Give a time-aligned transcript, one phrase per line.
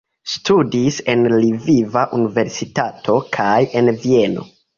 [0.35, 3.53] Studis en Lviva Universitato kaj
[3.83, 4.49] en Vieno.